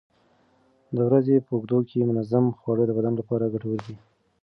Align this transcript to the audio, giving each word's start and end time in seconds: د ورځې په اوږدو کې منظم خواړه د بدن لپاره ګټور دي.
د 0.95 0.97
ورځې 1.07 1.35
په 1.45 1.51
اوږدو 1.55 1.79
کې 1.89 2.07
منظم 2.09 2.45
خواړه 2.59 2.83
د 2.87 2.91
بدن 2.97 3.13
لپاره 3.19 3.51
ګټور 3.53 3.79
دي. 3.87 3.95